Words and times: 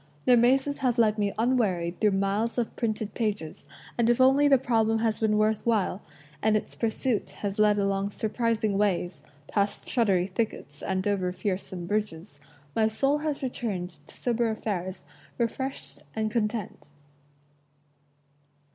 Their 0.25 0.35
mazes 0.35 0.79
have 0.79 0.97
led 0.97 1.19
me 1.19 1.31
unwearied 1.37 2.01
through 2.01 2.13
miles 2.17 2.57
of 2.57 2.75
printed 2.75 3.13
pages, 3.13 3.67
and 3.99 4.09
if 4.09 4.19
only 4.19 4.47
the 4.47 4.57
problem 4.57 4.97
has 4.97 5.19
been 5.19 5.37
worth 5.37 5.63
while, 5.63 6.01
and 6.41 6.57
its 6.57 6.73
pursuit 6.73 7.29
has 7.45 7.59
led 7.59 7.77
along 7.77 8.09
surprising 8.09 8.79
ways, 8.79 9.21
past 9.47 9.87
shuddery 9.87 10.25
thickets 10.25 10.81
and 10.81 11.07
over 11.07 11.31
fearsome 11.31 11.85
bridges, 11.85 12.39
my 12.75 12.87
soul 12.87 13.19
has 13.19 13.43
returned 13.43 13.97
to 14.07 14.17
sober 14.17 14.49
affairs 14.49 15.03
refreshed 15.37 16.01
and 16.15 16.31
content. 16.31 16.89